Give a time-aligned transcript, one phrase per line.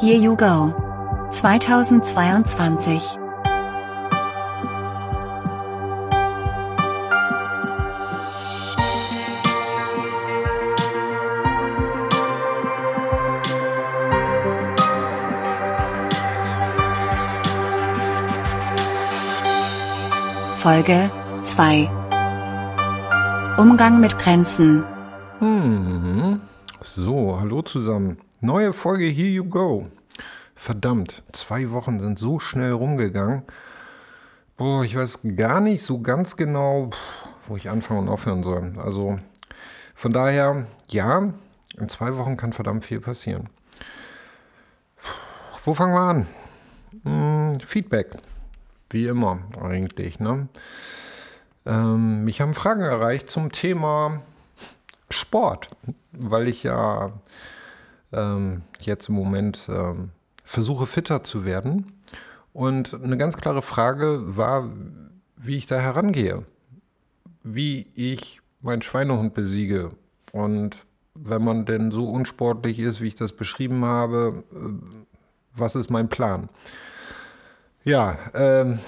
[0.00, 0.72] Here You Go
[1.30, 3.18] 2022
[20.54, 21.10] Folge
[21.42, 21.90] 2
[23.58, 24.82] Umgang mit Grenzen.
[25.40, 26.40] Hm.
[26.82, 28.16] So, hallo zusammen.
[28.42, 29.88] Neue Folge Here You Go.
[30.54, 33.42] Verdammt, zwei Wochen sind so schnell rumgegangen.
[34.56, 36.88] Boah, ich weiß gar nicht so ganz genau,
[37.46, 38.72] wo ich anfangen und aufhören soll.
[38.82, 39.18] Also
[39.94, 41.34] von daher, ja,
[41.76, 43.50] in zwei Wochen kann verdammt viel passieren.
[45.66, 46.26] Wo fangen wir an?
[47.02, 48.16] Hm, Feedback.
[48.88, 50.18] Wie immer eigentlich.
[50.18, 50.48] Ne?
[51.66, 54.22] Ähm, mich haben Fragen erreicht zum Thema
[55.10, 55.68] Sport,
[56.12, 57.12] weil ich ja
[58.12, 60.10] ähm, jetzt im Moment ähm,
[60.44, 61.92] versuche fitter zu werden.
[62.52, 64.68] Und eine ganz klare Frage war,
[65.36, 66.44] wie ich da herangehe,
[67.42, 69.90] wie ich meinen Schweinehund besiege.
[70.32, 74.56] Und wenn man denn so unsportlich ist, wie ich das beschrieben habe, äh,
[75.54, 76.48] was ist mein Plan?
[77.84, 78.78] Ja, ähm,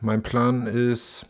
[0.00, 1.26] mein Plan ist,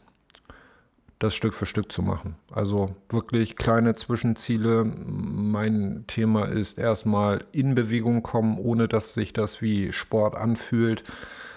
[1.24, 2.36] das Stück für Stück zu machen.
[2.52, 4.84] Also wirklich kleine Zwischenziele.
[4.84, 11.02] Mein Thema ist erstmal in Bewegung kommen, ohne dass sich das wie Sport anfühlt,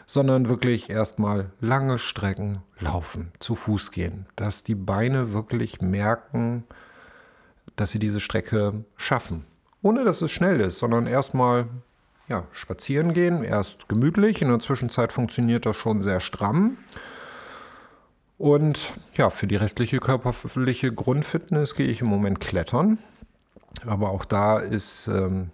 [0.05, 6.63] sondern wirklich erstmal lange Strecken laufen, zu Fuß gehen, dass die Beine wirklich merken,
[7.75, 9.45] dass sie diese Strecke schaffen.
[9.81, 11.67] Ohne dass es schnell ist, sondern erstmal
[12.29, 16.77] ja, spazieren gehen, erst gemütlich, in der Zwischenzeit funktioniert das schon sehr stramm.
[18.38, 22.99] Und ja, für die restliche körperliche Grundfitness gehe ich im Moment klettern.
[23.85, 25.49] Aber auch da ist ähm,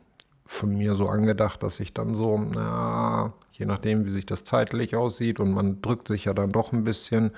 [0.45, 4.95] von mir so angedacht, dass ich dann so, na, je nachdem, wie sich das zeitlich
[4.95, 7.31] aussieht und man drückt sich ja dann doch ein bisschen.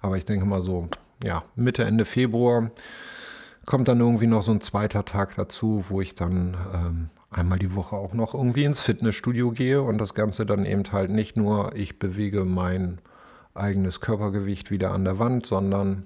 [0.00, 0.86] Aber ich denke mal so,
[1.24, 2.70] ja, Mitte, Ende Februar
[3.66, 7.74] kommt dann irgendwie noch so ein zweiter Tag dazu, wo ich dann ähm, einmal die
[7.74, 11.74] Woche auch noch irgendwie ins Fitnessstudio gehe und das Ganze dann eben halt nicht nur,
[11.74, 12.98] ich bewege mein
[13.54, 16.04] eigenes Körpergewicht wieder an der Wand, sondern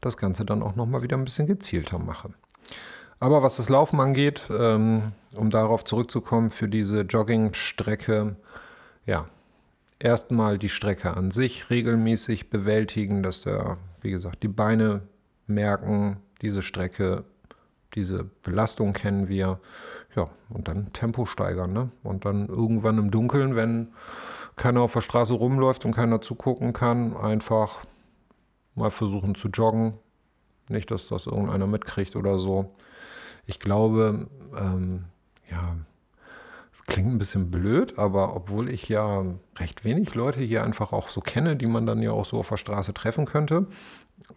[0.00, 2.30] das Ganze dann auch nochmal wieder ein bisschen gezielter mache.
[3.20, 8.36] Aber was das Laufen angeht, ähm, um darauf zurückzukommen, für diese Joggingstrecke,
[9.06, 9.26] ja,
[9.98, 15.02] erstmal die Strecke an sich regelmäßig bewältigen, dass der, wie gesagt, die Beine
[15.46, 17.24] merken, diese Strecke,
[17.94, 19.58] diese Belastung kennen wir.
[20.14, 21.90] Ja, und dann Tempo steigern, ne?
[22.02, 23.88] Und dann irgendwann im Dunkeln, wenn
[24.56, 27.84] keiner auf der Straße rumläuft und keiner zugucken kann, einfach
[28.74, 29.94] mal versuchen zu joggen.
[30.68, 32.74] Nicht, dass das irgendeiner mitkriegt oder so.
[33.46, 35.04] Ich glaube, ähm,
[35.50, 35.76] ja,
[36.72, 39.24] es klingt ein bisschen blöd, aber obwohl ich ja
[39.56, 42.48] recht wenig Leute hier einfach auch so kenne, die man dann ja auch so auf
[42.48, 43.66] der Straße treffen könnte,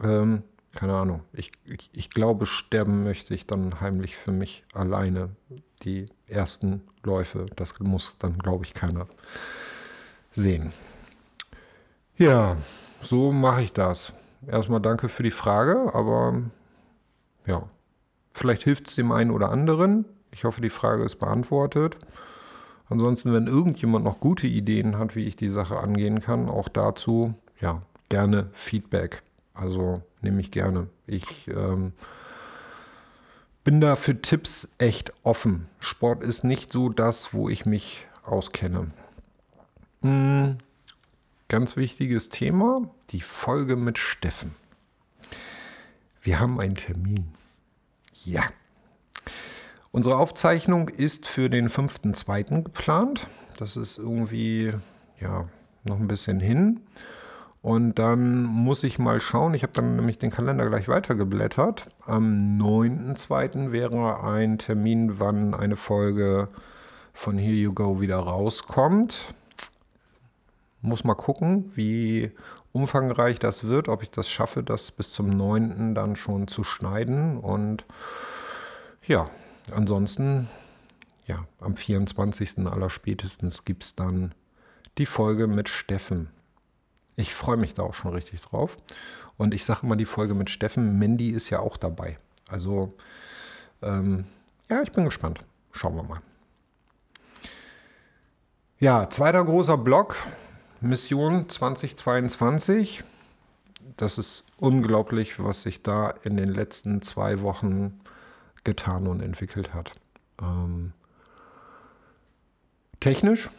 [0.03, 0.43] ähm,
[0.75, 1.21] keine Ahnung.
[1.33, 5.29] Ich, ich, ich, glaube, sterben möchte ich dann heimlich für mich alleine.
[5.83, 9.07] Die ersten Läufe, das muss dann, glaube ich, keiner
[10.37, 10.71] sehen.
[12.17, 12.55] Ja,
[13.01, 14.13] so mache ich das.
[14.47, 16.41] Erstmal danke für die Frage, aber
[17.45, 17.63] ja,
[18.33, 20.05] vielleicht hilft es dem einen oder anderen.
[20.31, 21.97] Ich hoffe, die Frage ist beantwortet.
[22.89, 27.33] Ansonsten, wenn irgendjemand noch gute Ideen hat, wie ich die Sache angehen kann, auch dazu,
[27.59, 29.23] ja, gerne Feedback.
[29.53, 30.87] Also nehme ich gerne.
[31.07, 31.93] Ich ähm,
[33.63, 35.67] bin da für Tipps echt offen.
[35.79, 38.91] Sport ist nicht so das, wo ich mich auskenne.
[40.01, 40.57] Hm,
[41.47, 44.55] ganz wichtiges Thema, die Folge mit Steffen.
[46.21, 47.33] Wir haben einen Termin.
[48.25, 48.43] Ja.
[49.91, 52.63] Unsere Aufzeichnung ist für den 5.2.
[52.63, 53.27] geplant.
[53.57, 54.73] Das ist irgendwie
[55.19, 55.47] ja
[55.83, 56.81] noch ein bisschen hin.
[57.61, 61.89] Und dann muss ich mal schauen, ich habe dann nämlich den Kalender gleich weitergeblättert.
[62.05, 63.71] Am 9.2.
[63.71, 66.49] wäre ein Termin, wann eine Folge
[67.13, 69.33] von Here You Go wieder rauskommt.
[70.81, 72.31] Muss mal gucken, wie
[72.71, 75.95] umfangreich das wird, ob ich das schaffe, das bis zum 9.
[75.95, 77.37] dann schon zu schneiden.
[77.37, 77.85] Und
[79.05, 79.29] ja,
[79.71, 80.47] ansonsten,
[81.25, 82.59] ja, am 24.
[82.67, 84.33] aller spätestens gibt es dann
[84.97, 86.29] die Folge mit Steffen.
[87.15, 88.77] Ich freue mich da auch schon richtig drauf.
[89.37, 90.97] Und ich sage mal die Folge mit Steffen.
[90.99, 92.17] Mandy ist ja auch dabei.
[92.49, 92.93] Also,
[93.81, 94.25] ähm,
[94.69, 95.39] ja, ich bin gespannt.
[95.71, 96.21] Schauen wir mal.
[98.79, 100.15] Ja, zweiter großer Block.
[100.81, 103.03] Mission 2022.
[103.95, 107.99] Das ist unglaublich, was sich da in den letzten zwei Wochen
[108.63, 109.93] getan und entwickelt hat.
[110.41, 110.93] Ähm,
[112.99, 113.49] technisch.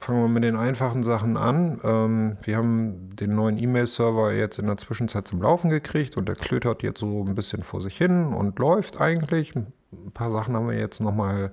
[0.00, 1.80] Fangen wir mit den einfachen Sachen an.
[1.84, 6.36] Ähm, wir haben den neuen E-Mail-Server jetzt in der Zwischenzeit zum Laufen gekriegt und der
[6.36, 9.54] klötert jetzt so ein bisschen vor sich hin und läuft eigentlich.
[9.54, 9.72] Ein
[10.12, 11.52] paar Sachen haben wir jetzt nochmal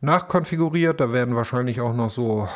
[0.00, 1.00] nachkonfiguriert.
[1.00, 2.48] Da werden wahrscheinlich auch noch so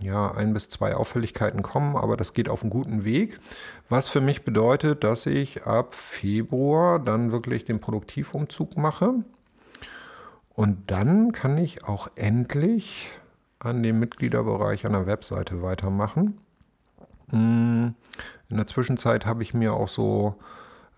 [0.00, 3.40] ja, ein bis zwei Auffälligkeiten kommen, aber das geht auf einen guten Weg.
[3.88, 9.14] Was für mich bedeutet, dass ich ab Februar dann wirklich den Produktivumzug mache.
[10.54, 13.10] Und dann kann ich auch endlich
[13.58, 16.38] an dem Mitgliederbereich an der Webseite weitermachen.
[17.30, 17.88] Mm,
[18.48, 20.36] in der Zwischenzeit habe ich mir auch so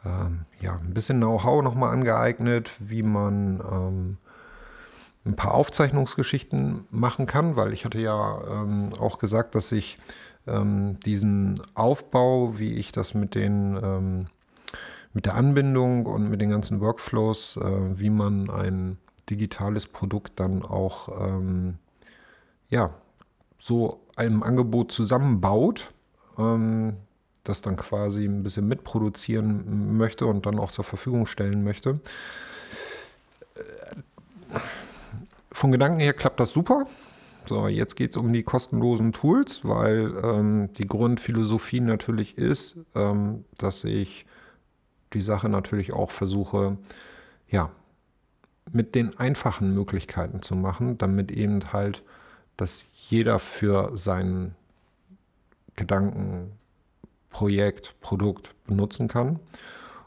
[0.05, 4.17] ähm, ja, ein bisschen Know-how nochmal angeeignet, wie man ähm,
[5.25, 9.99] ein paar Aufzeichnungsgeschichten machen kann, weil ich hatte ja ähm, auch gesagt, dass ich
[10.47, 14.27] ähm, diesen Aufbau, wie ich das mit den ähm,
[15.13, 20.63] mit der Anbindung und mit den ganzen Workflows, äh, wie man ein digitales Produkt dann
[20.63, 21.79] auch ähm,
[22.69, 22.95] ja,
[23.59, 25.93] so einem Angebot zusammenbaut,
[26.39, 26.97] ähm,
[27.45, 32.01] das dann quasi ein bisschen mitproduzieren möchte und dann auch zur Verfügung stellen möchte.
[33.55, 34.61] Äh,
[35.53, 36.87] von Gedanken her klappt das super.
[37.47, 43.45] So, jetzt geht es um die kostenlosen Tools, weil ähm, die Grundphilosophie natürlich ist, ähm,
[43.59, 44.27] dass ich
[45.13, 46.77] die Sache natürlich auch versuche,
[47.49, 47.71] ja,
[48.73, 52.05] mit den einfachen Möglichkeiten zu machen, damit eben halt,
[52.57, 54.55] dass jeder für sein
[55.77, 56.53] Gedanken,
[57.31, 59.41] Projekt, Produkt benutzen kann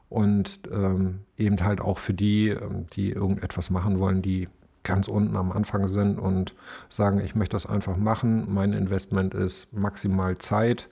[0.09, 4.49] und ähm, eben halt auch für die, ähm, die irgendetwas machen wollen, die
[4.83, 6.53] ganz unten am Anfang sind und
[6.89, 8.53] sagen, ich möchte das einfach machen.
[8.53, 10.89] Mein Investment ist maximal Zeit.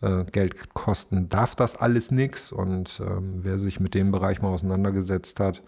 [0.00, 2.52] Äh, Geld kosten darf das alles nichts.
[2.52, 5.62] Und ähm, wer sich mit dem Bereich mal auseinandergesetzt hat,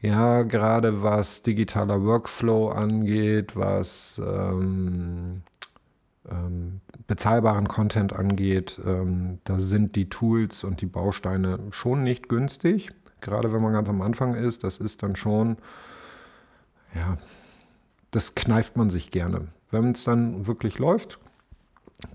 [0.00, 5.42] ja, gerade was digitaler Workflow angeht, was ähm,
[6.30, 12.92] ähm, bezahlbaren Content angeht, ähm, da sind die Tools und die Bausteine schon nicht günstig.
[13.20, 15.58] Gerade wenn man ganz am Anfang ist, das ist dann schon
[16.94, 17.16] ja,
[18.10, 19.48] das kneift man sich gerne.
[19.70, 21.18] Wenn es dann wirklich läuft,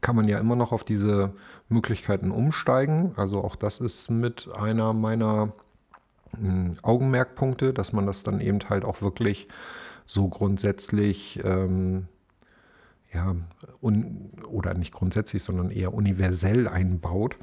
[0.01, 1.33] kann man ja immer noch auf diese
[1.69, 3.13] Möglichkeiten umsteigen.
[3.17, 5.53] Also auch das ist mit einer meiner
[6.33, 9.47] äh, Augenmerkpunkte, dass man das dann eben halt auch wirklich
[10.05, 12.07] so grundsätzlich, ähm,
[13.11, 13.35] ja,
[13.81, 17.37] un, oder nicht grundsätzlich, sondern eher universell einbaut,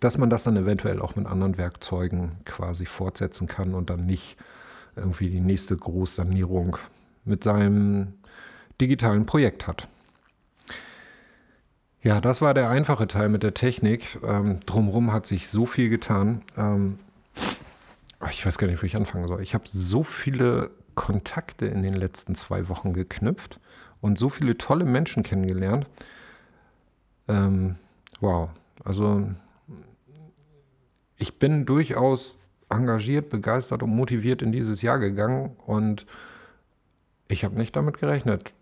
[0.00, 4.36] dass man das dann eventuell auch mit anderen Werkzeugen quasi fortsetzen kann und dann nicht
[4.96, 6.78] irgendwie die nächste Großsanierung
[7.24, 8.14] mit seinem
[8.80, 9.88] digitalen Projekt hat.
[12.02, 14.18] Ja, das war der einfache Teil mit der Technik.
[14.22, 16.42] Ähm, drumherum hat sich so viel getan.
[16.56, 16.98] Ähm,
[18.30, 19.42] ich weiß gar nicht, wo ich anfangen soll.
[19.42, 23.60] Ich habe so viele Kontakte in den letzten zwei Wochen geknüpft
[24.00, 25.86] und so viele tolle Menschen kennengelernt.
[27.28, 27.76] Ähm,
[28.20, 28.50] wow.
[28.84, 29.28] Also
[31.18, 32.36] ich bin durchaus
[32.68, 36.06] engagiert, begeistert und motiviert in dieses Jahr gegangen und
[37.28, 38.52] ich habe nicht damit gerechnet.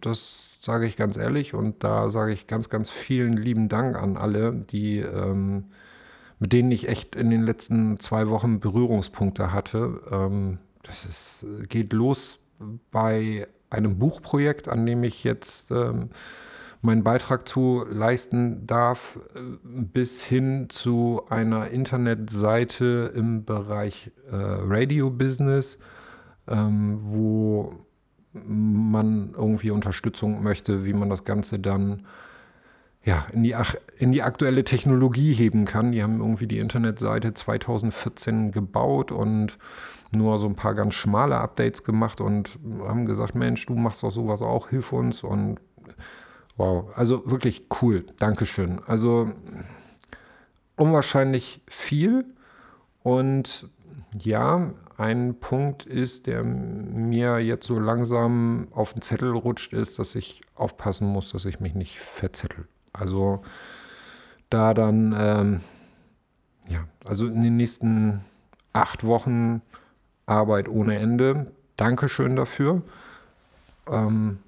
[0.00, 4.16] Das sage ich ganz ehrlich und da sage ich ganz, ganz vielen lieben Dank an
[4.16, 5.64] alle, die ähm,
[6.42, 10.00] mit denen ich echt in den letzten zwei Wochen Berührungspunkte hatte.
[10.10, 12.40] Ähm, das ist, geht los
[12.90, 16.10] bei einem Buchprojekt, an dem ich jetzt ähm,
[16.82, 25.78] meinen Beitrag zu leisten darf, äh, bis hin zu einer Internetseite im Bereich äh, Radio-Business,
[26.48, 27.72] ähm, wo
[28.32, 32.06] man irgendwie Unterstützung möchte, wie man das Ganze dann
[33.04, 33.54] ja, in, die,
[33.98, 35.92] in die aktuelle Technologie heben kann.
[35.92, 39.58] Die haben irgendwie die Internetseite 2014 gebaut und
[40.12, 44.12] nur so ein paar ganz schmale Updates gemacht und haben gesagt, Mensch, du machst doch
[44.12, 45.58] sowas auch, hilf uns und
[46.62, 48.04] Wow, also wirklich cool.
[48.20, 48.80] Dankeschön.
[48.86, 49.32] Also
[50.76, 52.24] unwahrscheinlich viel.
[53.02, 53.68] Und
[54.16, 60.14] ja, ein Punkt ist, der mir jetzt so langsam auf den Zettel rutscht, ist, dass
[60.14, 62.68] ich aufpassen muss, dass ich mich nicht verzettel.
[62.92, 63.42] Also
[64.48, 65.60] da dann, ähm,
[66.68, 68.20] ja, also in den nächsten
[68.72, 69.62] acht Wochen
[70.26, 71.50] Arbeit ohne Ende.
[71.74, 72.82] Dankeschön dafür.
[73.88, 74.38] Ähm,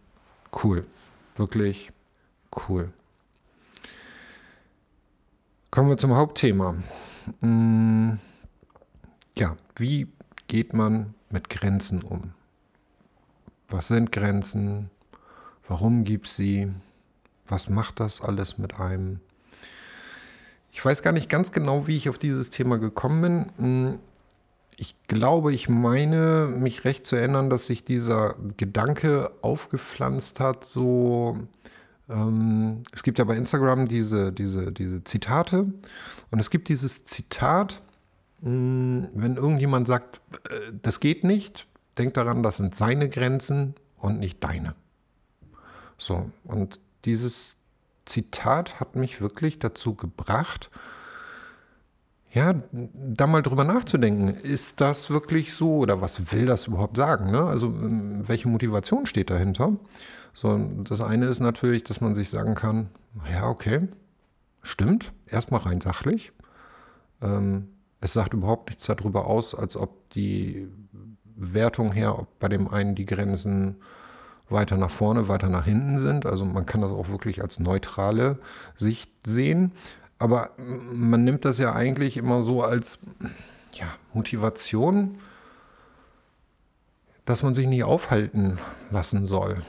[0.63, 0.87] cool.
[1.37, 1.91] Wirklich
[2.57, 2.93] Cool.
[5.71, 6.77] Kommen wir zum Hauptthema.
[7.41, 8.19] Hm,
[9.37, 10.07] ja, wie
[10.47, 12.33] geht man mit Grenzen um?
[13.69, 14.91] Was sind Grenzen?
[15.67, 16.71] Warum gibt es sie?
[17.49, 19.21] Was macht das alles mit einem?
[20.71, 23.53] Ich weiß gar nicht ganz genau, wie ich auf dieses Thema gekommen bin.
[23.57, 23.99] Hm,
[24.77, 31.39] ich glaube, ich meine, mich recht zu erinnern, dass sich dieser Gedanke aufgepflanzt hat, so,
[32.09, 35.67] ähm, es gibt ja bei Instagram diese, diese, diese Zitate
[36.31, 37.81] und es gibt dieses Zitat,
[38.41, 40.21] mh, hm, wenn irgendjemand sagt,
[40.51, 41.67] äh, das geht nicht,
[41.99, 44.75] denk daran, das sind seine Grenzen und nicht deine.
[45.97, 47.57] So, und dieses
[48.05, 50.71] Zitat hat mich wirklich dazu gebracht,
[52.35, 54.29] ja, da mal drüber nachzudenken.
[54.29, 57.31] Ist das wirklich so oder was will das überhaupt sagen?
[57.31, 57.45] Ne?
[57.45, 59.75] Also, ähm, welche Motivation steht dahinter?
[60.33, 62.89] So, das eine ist natürlich, dass man sich sagen kann:
[63.31, 63.89] Ja, okay,
[64.63, 66.33] stimmt, erstmal rein sachlich.
[67.23, 67.69] Ähm,
[68.01, 70.67] es sagt überhaupt nichts darüber aus, als ob die
[71.37, 73.77] Wertung her, ob bei dem einen die Grenzen
[74.49, 76.27] weiter nach vorne, weiter nach hinten sind.
[76.27, 78.39] Also man kann das auch wirklich als neutrale
[78.77, 79.73] Sicht sehen.
[80.19, 82.99] Aber man nimmt das ja eigentlich immer so als
[83.73, 85.19] ja, Motivation,
[87.25, 88.59] dass man sich nicht aufhalten
[88.91, 89.63] lassen soll.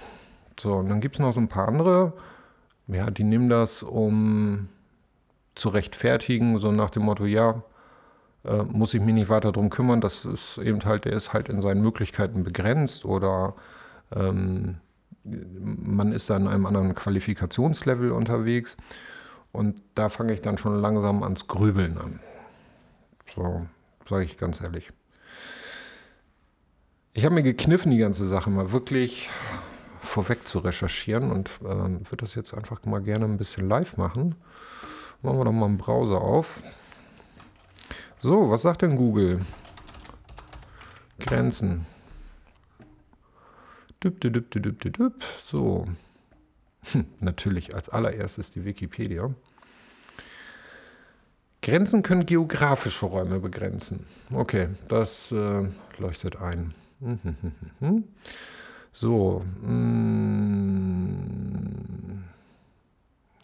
[0.59, 2.13] So, und dann gibt es noch so ein paar andere,
[2.87, 4.69] ja, die nehmen das, um
[5.55, 7.63] zu rechtfertigen, so nach dem Motto, ja,
[8.43, 11.49] äh, muss ich mich nicht weiter darum kümmern, das ist eben halt, der ist halt
[11.49, 13.55] in seinen Möglichkeiten begrenzt oder
[14.13, 14.77] ähm,
[15.23, 18.77] man ist da in einem anderen Qualifikationslevel unterwegs.
[19.55, 22.19] Und da fange ich dann schon langsam ans Grübeln an.
[23.33, 23.65] So,
[24.07, 24.89] sage ich ganz ehrlich.
[27.13, 29.29] Ich habe mir gekniffen, die ganze Sache mal wirklich
[30.01, 34.35] vorweg zu recherchieren und äh, würde das jetzt einfach mal gerne ein bisschen live machen.
[35.21, 36.61] Machen wir doch mal einen Browser auf.
[38.19, 39.39] So, was sagt denn Google?
[41.19, 41.85] Grenzen.
[44.03, 45.23] Düpp, düpp, düpp, düpp, düpp.
[45.45, 45.87] So.
[46.91, 49.33] Hm, natürlich als allererstes die Wikipedia.
[51.61, 54.05] Grenzen können geografische Räume begrenzen.
[54.31, 55.63] Okay, das äh,
[55.97, 56.75] leuchtet ein.
[58.91, 59.43] so.
[59.63, 60.75] Mm,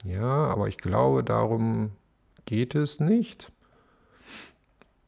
[0.03, 1.93] ja, aber ich glaube, darum
[2.45, 3.51] geht es nicht.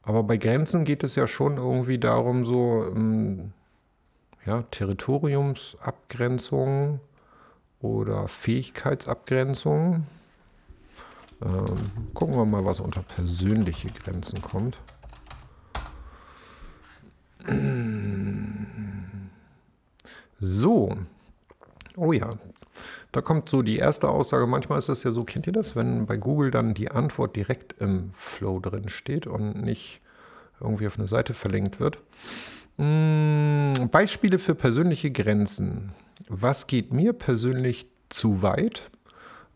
[0.02, 3.52] Aber bei Grenzen geht es ja schon irgendwie darum, so ähm,
[4.44, 6.98] ja, Territoriumsabgrenzung
[7.84, 10.06] oder Fähigkeitsabgrenzung.
[11.44, 14.78] Ähm, gucken wir mal, was unter persönliche Grenzen kommt.
[20.40, 20.96] So.
[21.96, 22.38] Oh ja.
[23.12, 24.46] Da kommt so die erste Aussage.
[24.46, 27.80] Manchmal ist das ja so, kennt ihr das, wenn bei Google dann die Antwort direkt
[27.82, 30.00] im Flow drin steht und nicht
[30.58, 31.98] irgendwie auf eine Seite verlinkt wird.
[32.78, 35.92] Mm, Beispiele für persönliche Grenzen.
[36.28, 38.90] Was geht mir persönlich zu weit?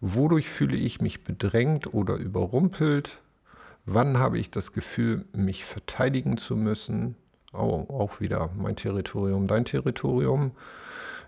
[0.00, 3.20] Wodurch fühle ich mich bedrängt oder überrumpelt?
[3.86, 7.16] Wann habe ich das Gefühl, mich verteidigen zu müssen?
[7.52, 10.52] Oh, auch wieder mein Territorium, dein Territorium.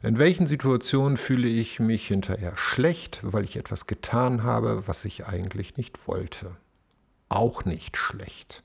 [0.02, 5.26] In welchen Situationen fühle ich mich hinterher schlecht, weil ich etwas getan habe, was ich
[5.26, 6.52] eigentlich nicht wollte?
[7.30, 8.62] Auch nicht schlecht.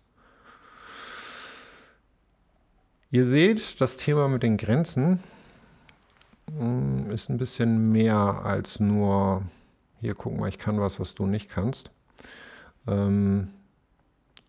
[3.12, 5.24] Ihr seht, das Thema mit den Grenzen
[7.12, 9.44] ist ein bisschen mehr als nur
[10.06, 11.90] hier guck mal, ich kann was, was du nicht kannst.
[12.88, 13.50] Ähm,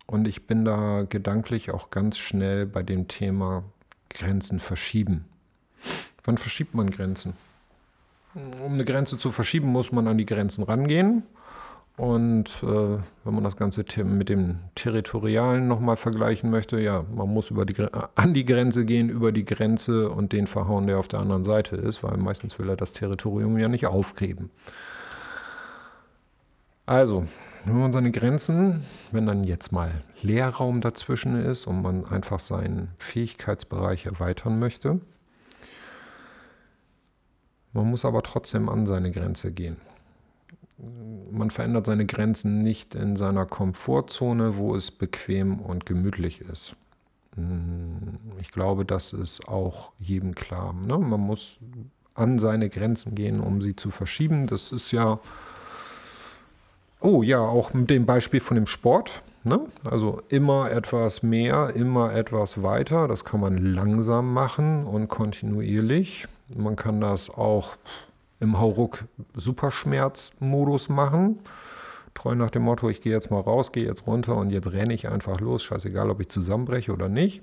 [0.05, 3.63] und ich bin da gedanklich auch ganz schnell bei dem Thema
[4.09, 5.25] Grenzen verschieben.
[6.23, 7.33] Wann verschiebt man Grenzen?
[8.35, 11.23] Um eine Grenze zu verschieben, muss man an die Grenzen rangehen.
[11.97, 17.49] Und äh, wenn man das ganze mit dem Territorialen nochmal vergleichen möchte, ja, man muss
[17.49, 17.75] über die,
[18.13, 21.75] an die Grenze gehen, über die Grenze und den verhauen, der auf der anderen Seite
[21.75, 24.51] ist, weil meistens will er das Territorium ja nicht aufgeben.
[26.85, 27.25] Also,
[27.65, 32.89] wenn man seine Grenzen, wenn dann jetzt mal Leerraum dazwischen ist und man einfach seinen
[32.99, 35.01] Fähigkeitsbereich erweitern möchte,
[37.73, 39.77] man muss aber trotzdem an seine Grenze gehen.
[41.31, 46.75] Man verändert seine Grenzen nicht in seiner Komfortzone, wo es bequem und gemütlich ist.
[48.39, 50.73] Ich glaube, das ist auch jedem klar.
[50.73, 50.97] Ne?
[50.97, 51.57] Man muss
[52.13, 54.47] an seine Grenzen gehen, um sie zu verschieben.
[54.47, 55.19] Das ist ja
[56.99, 59.21] Oh ja, auch mit dem Beispiel von dem Sport.
[59.43, 59.59] Ne?
[59.83, 63.07] Also immer etwas mehr, immer etwas weiter.
[63.07, 66.25] Das kann man langsam machen und kontinuierlich.
[66.49, 67.77] Man kann das auch
[68.39, 71.39] im Hauruck Superschmerzmodus machen.
[72.13, 74.93] Treu nach dem Motto, ich gehe jetzt mal raus, gehe jetzt runter und jetzt renne
[74.93, 75.63] ich einfach los.
[75.63, 77.41] Scheißegal, ob ich zusammenbreche oder nicht.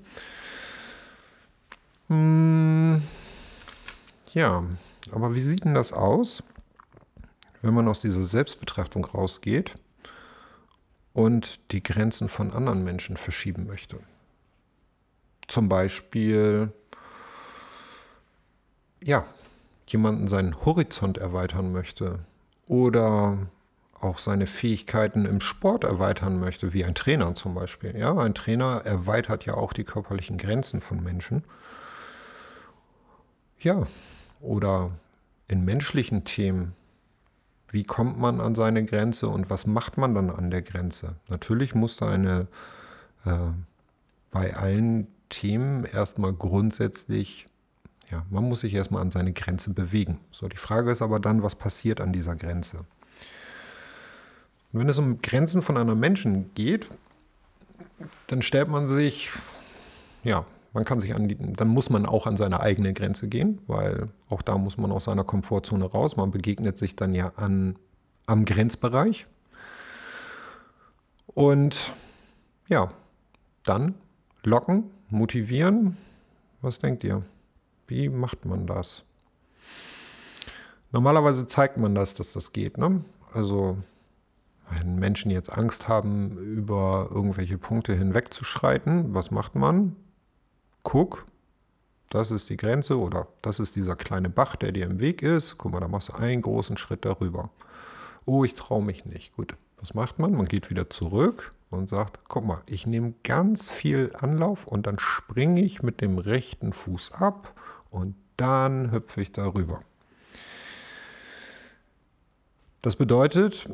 [2.07, 3.01] Hm,
[4.33, 4.63] ja,
[5.11, 6.43] aber wie sieht denn das aus?
[7.65, 9.73] wenn man aus dieser Selbstbetrachtung rausgeht
[11.13, 13.99] und die Grenzen von anderen Menschen verschieben möchte.
[15.47, 16.71] zum Beispiel,
[19.01, 19.25] ja,
[19.87, 22.19] jemanden seinen Horizont erweitern möchte
[22.67, 23.37] oder
[24.01, 27.97] auch seine Fähigkeiten im Sport erweitern möchte, wie ein Trainer zum Beispiel.
[27.97, 31.43] Ja, ein Trainer erweitert ja auch die körperlichen Grenzen von Menschen.
[33.59, 33.87] Ja,
[34.41, 34.91] oder
[35.47, 36.73] in menschlichen Themen.
[37.69, 41.15] Wie kommt man an seine Grenze und was macht man dann an der Grenze?
[41.27, 42.47] Natürlich muss da eine
[43.25, 43.37] äh,
[44.31, 47.47] bei allen Themen erstmal grundsätzlich,
[48.11, 50.19] ja, man muss sich erstmal an seine Grenze bewegen.
[50.31, 52.77] So, die Frage ist aber dann, was passiert an dieser Grenze?
[54.71, 56.87] Und wenn es um Grenzen von anderen Menschen geht,
[58.27, 59.29] dann stellt man sich,
[60.23, 63.59] ja, man kann sich an die, dann muss man auch an seine eigene Grenze gehen,
[63.67, 66.17] weil auch da muss man aus seiner Komfortzone raus.
[66.17, 67.77] Man begegnet sich dann ja an,
[68.25, 69.25] am Grenzbereich.
[71.27, 71.93] Und
[72.67, 72.91] ja,
[73.63, 73.95] dann
[74.43, 75.97] locken, motivieren.
[76.61, 77.23] Was denkt ihr?
[77.87, 79.03] Wie macht man das?
[80.91, 82.77] Normalerweise zeigt man das, dass das geht.
[82.77, 83.03] Ne?
[83.33, 83.77] Also
[84.69, 89.95] wenn Menschen jetzt Angst haben, über irgendwelche Punkte hinwegzuschreiten, was macht man?
[90.83, 91.25] Guck,
[92.09, 95.57] das ist die Grenze oder das ist dieser kleine Bach, der dir im Weg ist.
[95.57, 97.49] Guck mal, da machst du einen großen Schritt darüber.
[98.25, 99.35] Oh, ich traue mich nicht.
[99.35, 100.33] Gut, was macht man?
[100.33, 104.97] Man geht wieder zurück und sagt, guck mal, ich nehme ganz viel Anlauf und dann
[104.97, 107.53] springe ich mit dem rechten Fuß ab
[107.95, 109.81] und dann hüpfe ich darüber.
[112.81, 113.69] Das bedeutet,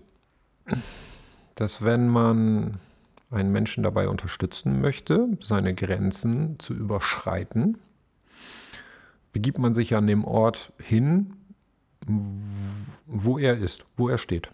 [1.55, 2.79] dass wenn man
[3.31, 7.79] einen Menschen dabei unterstützen möchte, seine Grenzen zu überschreiten,
[9.33, 11.33] begibt man sich an dem Ort hin,
[13.07, 14.49] wo er ist, wo er steht.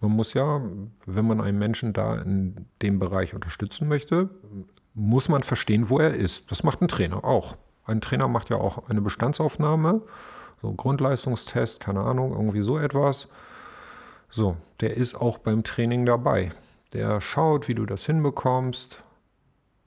[0.00, 0.62] Man muss ja,
[1.04, 4.30] wenn man einen Menschen da in dem Bereich unterstützen möchte,
[4.94, 6.50] muss man verstehen, wo er ist.
[6.50, 7.56] Das macht ein Trainer auch.
[7.90, 10.02] Ein Trainer macht ja auch eine Bestandsaufnahme,
[10.62, 13.28] so Grundleistungstest, keine Ahnung, irgendwie so etwas.
[14.30, 16.52] So, der ist auch beim Training dabei.
[16.92, 19.02] Der schaut, wie du das hinbekommst,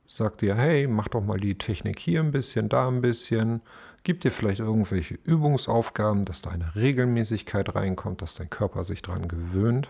[0.08, 3.62] sagt dir, hey, mach doch mal die Technik hier ein bisschen, da ein bisschen,
[4.04, 9.28] gibt dir vielleicht irgendwelche Übungsaufgaben, dass da eine Regelmäßigkeit reinkommt, dass dein Körper sich daran
[9.28, 9.90] gewöhnt.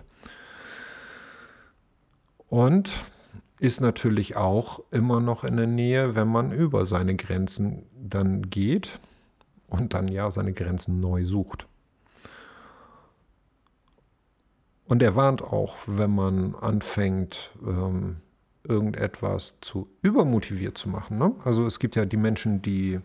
[2.47, 2.91] Und
[3.63, 8.99] ist natürlich auch immer noch in der Nähe, wenn man über seine Grenzen dann geht
[9.67, 11.65] und dann ja seine Grenzen neu sucht.
[14.85, 18.17] Und er warnt auch, wenn man anfängt, ähm,
[18.65, 21.17] irgendetwas zu übermotiviert zu machen.
[21.17, 21.33] Ne?
[21.45, 22.99] Also es gibt ja die Menschen, die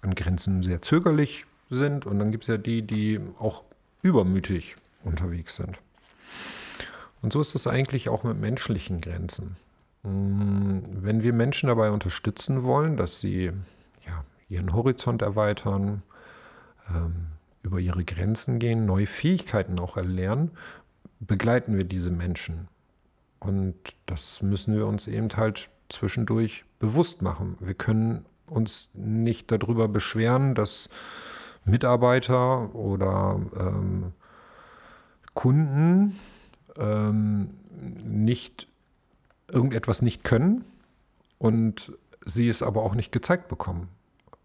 [0.00, 3.64] an Grenzen sehr zögerlich sind und dann gibt es ja die, die auch
[4.02, 5.76] übermütig unterwegs sind.
[7.20, 9.56] Und so ist es eigentlich auch mit menschlichen Grenzen.
[10.04, 13.50] Mm, wenn wir Menschen dabei unterstützen wollen, dass sie
[14.06, 16.02] ja, ihren Horizont erweitern,
[16.94, 17.26] ähm,
[17.62, 20.50] über ihre Grenzen gehen, neue Fähigkeiten auch erlernen,
[21.20, 22.68] begleiten wir diese Menschen.
[23.40, 23.74] Und
[24.06, 27.56] das müssen wir uns eben halt zwischendurch bewusst machen.
[27.60, 30.90] Wir können uns nicht darüber beschweren, dass
[31.64, 34.12] Mitarbeiter oder ähm,
[35.32, 36.18] Kunden
[36.78, 37.54] ähm,
[38.04, 38.68] nicht
[39.54, 40.64] irgendetwas nicht können
[41.38, 41.92] und
[42.26, 43.88] sie es aber auch nicht gezeigt bekommen.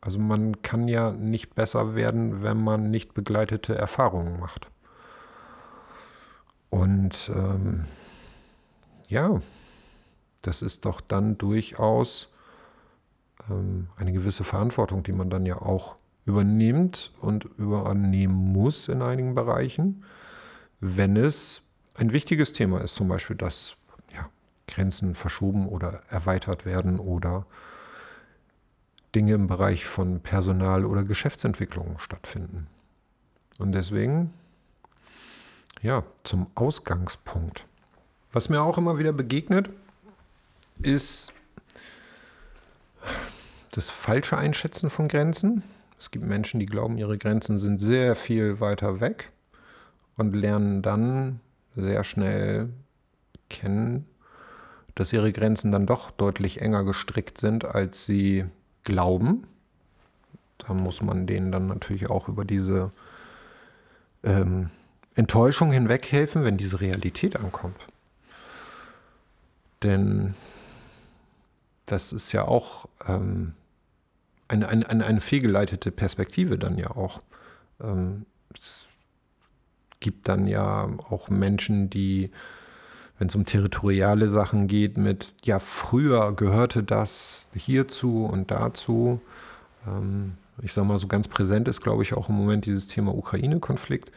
[0.02, 4.68] Also man kann ja nicht besser werden, wenn man nicht begleitete Erfahrungen macht.
[6.70, 7.86] Und ähm,
[9.08, 9.42] ja,
[10.42, 12.32] das ist doch dann durchaus
[13.50, 15.96] ähm, eine gewisse Verantwortung, die man dann ja auch
[16.26, 20.06] übernimmt und übernehmen muss in einigen Bereichen,
[20.80, 21.62] wenn es
[21.96, 23.79] ein wichtiges Thema ist, zum Beispiel, dass ja,
[24.80, 27.46] Grenzen verschoben oder erweitert werden oder
[29.14, 32.68] Dinge im Bereich von Personal- oder Geschäftsentwicklung stattfinden.
[33.58, 34.34] Und deswegen
[35.82, 37.66] ja, zum Ausgangspunkt.
[38.32, 39.70] Was mir auch immer wieder begegnet,
[40.82, 41.34] ist
[43.72, 45.64] das falsche Einschätzen von Grenzen.
[46.00, 49.30] Es gibt Menschen, die glauben, ihre Grenzen sind sehr viel weiter weg
[50.16, 51.42] und lernen dann
[51.76, 52.70] sehr schnell
[53.50, 54.06] kennen,
[55.00, 58.44] dass ihre Grenzen dann doch deutlich enger gestrickt sind, als sie
[58.84, 59.48] glauben.
[60.58, 62.92] Da muss man denen dann natürlich auch über diese
[64.26, 64.72] ähm,
[65.16, 67.80] Enttäuschung hinweghelfen, wenn diese Realität ankommt.
[69.84, 70.34] Denn
[71.86, 73.54] das ist ja auch ähm,
[74.50, 77.22] eine, eine, eine fehlgeleitete Perspektive dann ja auch.
[77.80, 78.86] Ähm, es
[80.02, 82.32] gibt dann ja auch Menschen, die
[83.20, 89.22] wenn es um territoriale Sachen geht, mit, ja, früher gehörte das hierzu und dazu.
[89.86, 93.14] Ähm, ich sage mal, so ganz präsent ist, glaube ich, auch im Moment dieses Thema
[93.14, 94.12] Ukraine-Konflikt,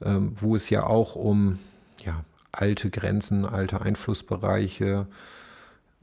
[0.00, 1.58] ähm, wo es ja auch um
[2.04, 5.08] ja, alte Grenzen, alte Einflussbereiche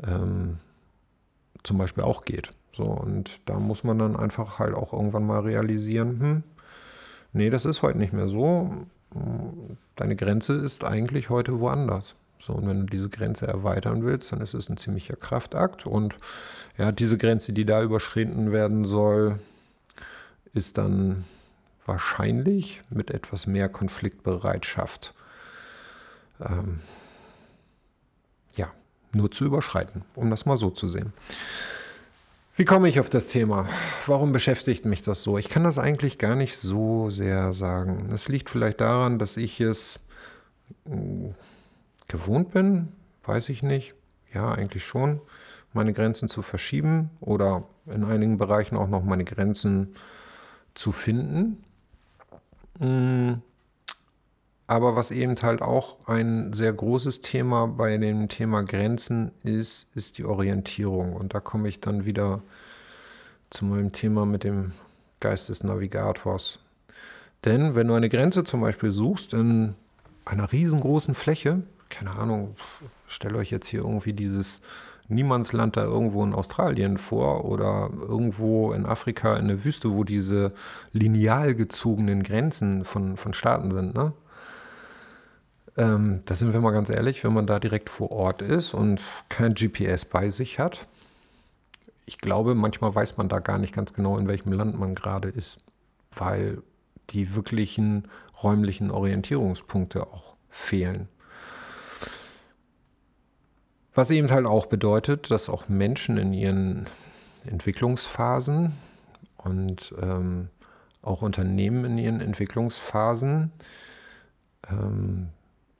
[0.05, 0.57] ähm,
[1.63, 2.49] zum Beispiel auch geht.
[2.75, 6.43] So, und da muss man dann einfach halt auch irgendwann mal realisieren, hm,
[7.31, 8.85] nee, das ist heute nicht mehr so.
[9.95, 12.15] Deine Grenze ist eigentlich heute woanders.
[12.45, 15.85] So, und wenn du diese Grenze erweitern willst, dann ist es ein ziemlicher Kraftakt.
[15.85, 16.15] Und
[16.77, 19.39] ja, diese Grenze, die da überschritten werden soll,
[20.53, 21.23] ist dann
[21.85, 25.13] wahrscheinlich mit etwas mehr Konfliktbereitschaft
[26.41, 26.81] ähm,
[28.55, 28.71] ja,
[29.13, 31.13] nur zu überschreiten, um das mal so zu sehen.
[32.55, 33.67] Wie komme ich auf das Thema?
[34.05, 35.37] Warum beschäftigt mich das so?
[35.37, 38.11] Ich kann das eigentlich gar nicht so sehr sagen.
[38.13, 39.97] Es liegt vielleicht daran, dass ich es
[42.13, 42.89] gewohnt bin,
[43.25, 43.95] weiß ich nicht.
[44.33, 45.19] Ja, eigentlich schon,
[45.73, 49.95] meine Grenzen zu verschieben oder in einigen Bereichen auch noch meine Grenzen
[50.75, 51.63] zu finden.
[52.79, 53.41] Mm,
[54.67, 60.19] aber was eben halt auch ein sehr großes Thema bei dem Thema Grenzen ist, ist
[60.19, 61.13] die Orientierung.
[61.13, 62.41] Und da komme ich dann wieder
[63.49, 64.73] zu meinem Thema mit dem
[65.19, 66.59] Geist des Navigators.
[67.43, 69.73] Denn wenn du eine Grenze zum Beispiel suchst in
[70.25, 71.63] einer riesengroßen Fläche,
[71.93, 72.55] keine Ahnung,
[73.07, 74.61] stell euch jetzt hier irgendwie dieses
[75.07, 80.53] Niemandsland da irgendwo in Australien vor oder irgendwo in Afrika in der Wüste, wo diese
[80.91, 84.13] lineal gezogenen Grenzen von, von Staaten sind, ne?
[85.75, 89.01] Ähm, da sind wir mal ganz ehrlich, wenn man da direkt vor Ort ist und
[89.29, 90.87] kein GPS bei sich hat,
[92.05, 95.29] ich glaube, manchmal weiß man da gar nicht ganz genau, in welchem Land man gerade
[95.29, 95.57] ist,
[96.15, 96.61] weil
[97.09, 98.07] die wirklichen
[98.43, 101.07] räumlichen Orientierungspunkte auch fehlen.
[103.93, 106.87] Was eben halt auch bedeutet, dass auch Menschen in ihren
[107.45, 108.73] Entwicklungsphasen
[109.37, 110.49] und ähm,
[111.01, 113.51] auch Unternehmen in ihren Entwicklungsphasen
[114.69, 115.29] ähm,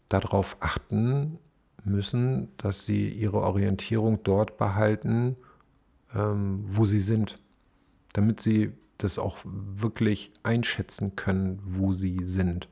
[0.10, 1.39] darauf achten
[1.86, 5.36] müssen, dass sie ihre Orientierung dort behalten,
[6.13, 7.36] ähm, wo sie sind,
[8.13, 12.67] damit sie das auch wirklich einschätzen können, wo sie sind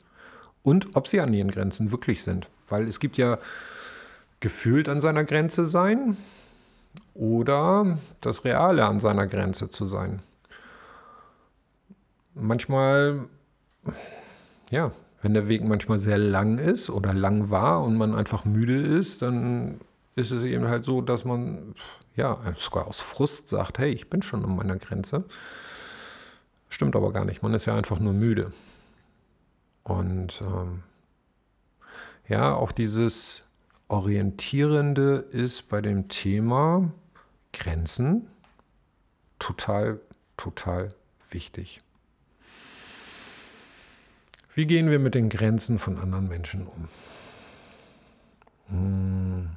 [0.62, 2.48] und ob sie an ihren Grenzen wirklich sind.
[2.70, 3.38] Weil es gibt ja
[4.42, 6.18] gefühlt an seiner Grenze sein
[7.14, 10.22] oder das Reale an seiner Grenze zu sein.
[12.34, 13.28] Manchmal,
[14.70, 18.82] ja, wenn der Weg manchmal sehr lang ist oder lang war und man einfach müde
[18.82, 19.80] ist, dann
[20.16, 21.76] ist es eben halt so, dass man
[22.16, 25.24] ja sogar aus Frust sagt, hey, ich bin schon an meiner Grenze.
[26.70, 28.52] Stimmt aber gar nicht, man ist ja einfach nur müde.
[29.84, 30.84] Und ähm,
[32.28, 33.46] ja, auch dieses
[33.92, 36.94] Orientierende ist bei dem Thema
[37.52, 38.28] Grenzen
[39.38, 40.00] total,
[40.38, 40.96] total
[41.30, 41.82] wichtig.
[44.56, 46.88] Wie gehen wir mit den Grenzen von anderen Menschen um?
[48.70, 49.50] Hm.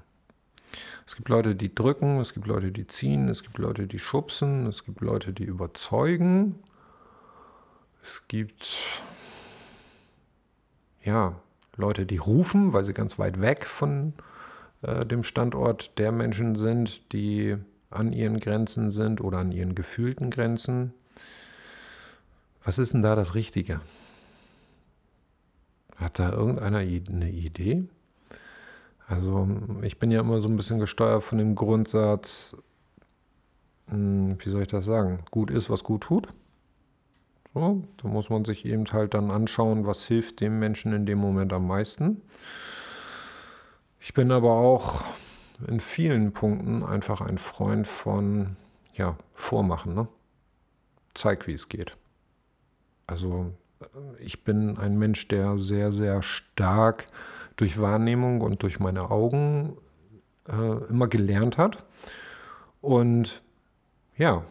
[1.06, 4.66] Es gibt Leute, die drücken, es gibt Leute, die ziehen, es gibt Leute, die schubsen,
[4.66, 6.58] es gibt Leute, die überzeugen.
[8.02, 8.80] Es gibt
[11.04, 11.40] ja
[11.76, 14.14] Leute, die rufen, weil sie ganz weit weg von
[14.82, 17.56] äh, dem Standort der Menschen sind, die
[17.90, 20.92] an ihren Grenzen sind oder an ihren gefühlten Grenzen.
[22.64, 23.80] Was ist denn da das Richtige?
[25.96, 27.84] Hat da irgendeiner eine Idee?
[29.06, 29.48] Also
[29.82, 32.56] ich bin ja immer so ein bisschen gesteuert von dem Grundsatz,
[33.88, 36.28] hm, wie soll ich das sagen, gut ist, was gut tut.
[37.54, 41.18] So, da muss man sich eben halt dann anschauen, was hilft dem Menschen in dem
[41.18, 42.20] Moment am meisten.
[44.00, 45.04] Ich bin aber auch
[45.68, 48.56] in vielen Punkten einfach ein Freund von,
[48.92, 50.08] ja, Vormachen, ne?
[51.14, 51.96] Zeig, wie es geht.
[53.06, 53.52] Also
[54.18, 57.06] ich bin ein Mensch, der sehr, sehr stark
[57.54, 59.76] durch Wahrnehmung und durch meine Augen
[60.48, 61.86] äh, immer gelernt hat.
[62.80, 63.42] Und
[64.16, 64.42] ja,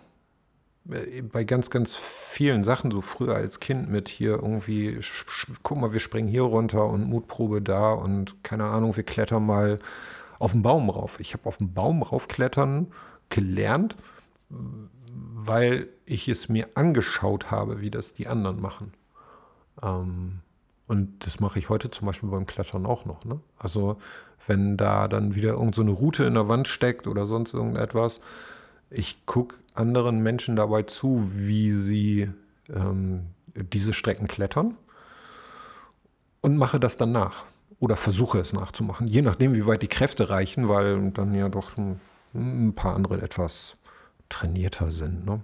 [0.86, 1.96] bei ganz, ganz
[2.34, 5.00] vielen Sachen, so früher als Kind mit hier irgendwie,
[5.62, 9.78] guck mal, wir springen hier runter und Mutprobe da und keine Ahnung, wir klettern mal
[10.40, 11.20] auf den Baum rauf.
[11.20, 12.92] Ich habe auf den Baum raufklettern
[13.30, 13.96] gelernt,
[14.50, 18.94] weil ich es mir angeschaut habe, wie das die anderen machen.
[19.84, 20.40] Ähm,
[20.88, 23.26] und das mache ich heute zum Beispiel beim Klettern auch noch.
[23.26, 23.42] Ne?
[23.60, 23.98] Also
[24.48, 28.22] wenn da dann wieder irgendeine so Route in der Wand steckt oder sonst irgendetwas,
[28.94, 32.30] ich gucke anderen Menschen dabei zu, wie sie
[32.70, 34.78] ähm, diese Strecken klettern
[36.42, 37.46] und mache das dann nach.
[37.80, 41.76] oder versuche es nachzumachen, je nachdem, wie weit die Kräfte reichen, weil dann ja doch
[41.76, 43.74] ein, paar andere etwas
[44.30, 45.26] trainierter sind.
[45.26, 45.44] Ne?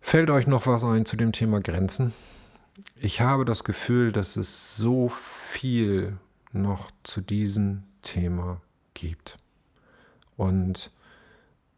[0.00, 2.14] Fällt euch noch was ein zu dem Thema Grenzen?
[2.96, 5.12] Ich habe das Gefühl, dass es so
[5.50, 6.16] viel
[6.52, 8.62] noch zu diesem Thema
[8.94, 9.36] gibt.
[10.40, 10.90] Und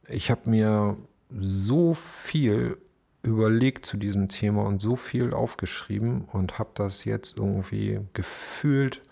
[0.07, 0.97] ich habe mir
[1.37, 2.79] so viel
[3.25, 9.03] überlegt zu diesem Thema und so viel aufgeschrieben und habe das jetzt irgendwie gefühlt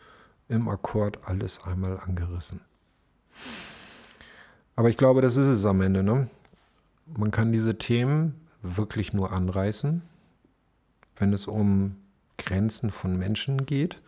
[0.48, 2.60] im Akkord alles einmal angerissen.
[4.76, 6.04] Aber ich glaube, das ist es am Ende.
[6.04, 6.30] Ne?
[7.18, 10.00] Man kann diese Themen wirklich nur anreißen,
[11.16, 11.96] wenn es um
[12.38, 14.00] Grenzen von Menschen geht,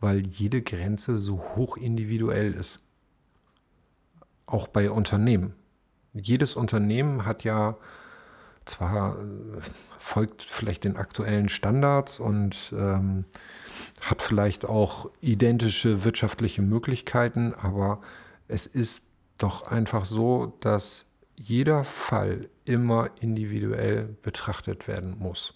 [0.00, 2.82] weil jede Grenze so hoch individuell ist.
[4.50, 5.54] Auch bei Unternehmen.
[6.12, 7.76] Jedes Unternehmen hat ja
[8.64, 9.60] zwar äh,
[9.98, 13.24] folgt vielleicht den aktuellen Standards und ähm,
[14.00, 18.00] hat vielleicht auch identische wirtschaftliche Möglichkeiten, aber
[18.48, 19.06] es ist
[19.38, 25.54] doch einfach so, dass jeder Fall immer individuell betrachtet werden muss.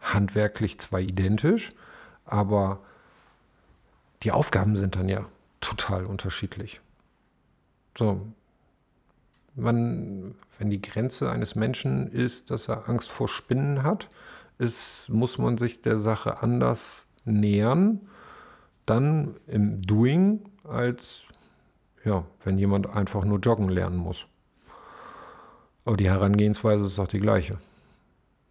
[0.00, 1.70] Handwerklich zwar identisch,
[2.24, 2.80] aber
[4.22, 5.26] die Aufgaben sind dann ja
[5.60, 6.80] total unterschiedlich.
[7.96, 8.26] So,
[9.54, 14.08] man, wenn die Grenze eines Menschen ist, dass er Angst vor Spinnen hat,
[14.58, 18.00] ist, muss man sich der Sache anders nähern,
[18.86, 21.22] dann im Doing, als
[22.04, 24.26] ja, wenn jemand einfach nur joggen lernen muss.
[25.84, 27.58] Aber die Herangehensweise ist auch die gleiche.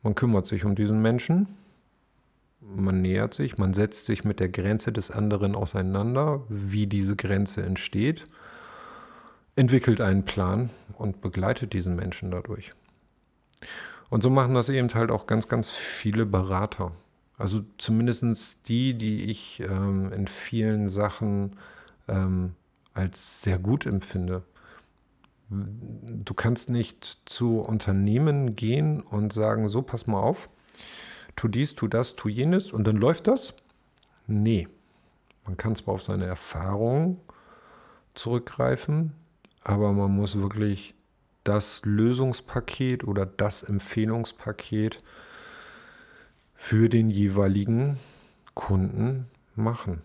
[0.03, 1.47] Man kümmert sich um diesen Menschen,
[2.59, 7.63] man nähert sich, man setzt sich mit der Grenze des anderen auseinander, wie diese Grenze
[7.63, 8.27] entsteht
[9.55, 12.71] entwickelt einen Plan und begleitet diesen Menschen dadurch.
[14.09, 16.91] Und so machen das eben halt auch ganz, ganz viele Berater.
[17.37, 21.55] Also zumindest die, die ich ähm, in vielen Sachen
[22.07, 22.55] ähm,
[22.93, 24.43] als sehr gut empfinde.
[25.49, 30.49] Du kannst nicht zu Unternehmen gehen und sagen, so, pass mal auf,
[31.35, 33.55] tu dies, tu das, tu jenes und dann läuft das.
[34.27, 34.67] Nee,
[35.45, 37.17] man kann zwar auf seine Erfahrungen
[38.13, 39.13] zurückgreifen,
[39.63, 40.95] aber man muss wirklich
[41.43, 45.01] das Lösungspaket oder das Empfehlungspaket
[46.55, 47.97] für den jeweiligen
[48.53, 50.01] Kunden machen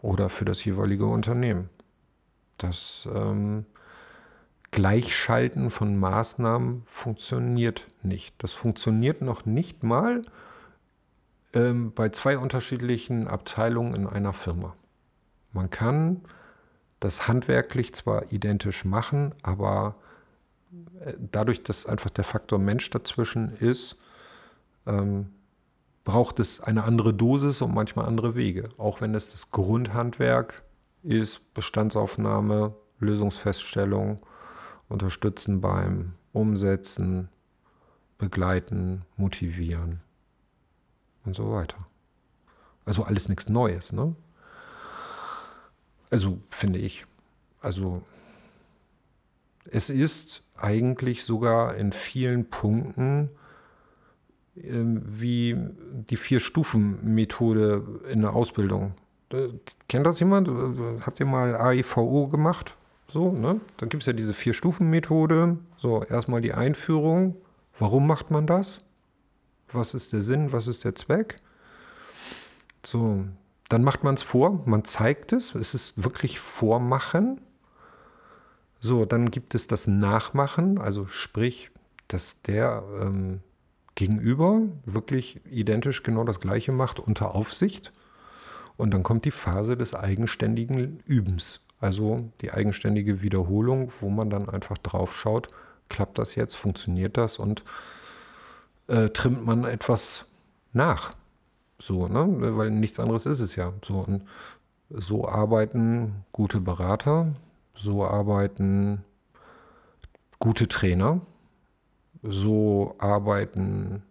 [0.00, 1.68] oder für das jeweilige Unternehmen.
[2.58, 3.66] Das ähm,
[4.70, 8.34] Gleichschalten von Maßnahmen funktioniert nicht.
[8.38, 10.22] Das funktioniert noch nicht mal
[11.52, 14.74] ähm, bei zwei unterschiedlichen Abteilungen in einer Firma.
[15.52, 16.22] Man kann
[17.04, 19.96] das handwerklich zwar identisch machen, aber
[21.00, 23.96] äh, dadurch, dass einfach der Faktor Mensch dazwischen ist,
[24.86, 25.30] ähm,
[26.04, 28.68] braucht es eine andere Dosis und manchmal andere Wege.
[28.78, 30.62] Auch wenn es das Grundhandwerk
[31.02, 34.18] ist, Bestandsaufnahme, Lösungsfeststellung,
[34.88, 37.28] unterstützen beim Umsetzen,
[38.18, 40.00] begleiten, motivieren
[41.24, 41.86] und so weiter.
[42.84, 44.14] Also alles nichts Neues, ne?
[46.12, 47.06] Also finde ich.
[47.62, 48.02] Also
[49.64, 53.30] es ist eigentlich sogar in vielen Punkten
[54.56, 58.92] äh, wie die Vier-Stufen-Methode in der Ausbildung.
[59.32, 59.48] Äh,
[59.88, 60.48] kennt das jemand?
[61.06, 62.76] Habt ihr mal AIVO gemacht?
[63.08, 63.62] So, ne?
[63.78, 65.56] Dann gibt es ja diese Vier-Stufen-Methode.
[65.78, 67.36] So, erstmal die Einführung.
[67.78, 68.80] Warum macht man das?
[69.72, 70.52] Was ist der Sinn?
[70.52, 71.36] Was ist der Zweck?
[72.84, 73.24] So,
[73.72, 77.40] dann macht man es vor, man zeigt es, es ist wirklich Vormachen.
[78.80, 81.70] So, dann gibt es das Nachmachen, also sprich,
[82.06, 83.40] dass der ähm,
[83.94, 87.92] Gegenüber wirklich identisch genau das Gleiche macht unter Aufsicht.
[88.76, 94.50] Und dann kommt die Phase des eigenständigen Übens, also die eigenständige Wiederholung, wo man dann
[94.50, 95.48] einfach drauf schaut,
[95.88, 97.64] klappt das jetzt, funktioniert das und
[98.88, 100.26] äh, trimmt man etwas
[100.74, 101.14] nach.
[101.82, 102.56] So, ne?
[102.56, 103.72] Weil nichts anderes ist es ja.
[103.84, 104.22] So, und
[104.88, 107.34] so arbeiten gute Berater,
[107.74, 109.04] so arbeiten
[110.38, 111.22] gute Trainer,
[112.22, 114.04] so arbeiten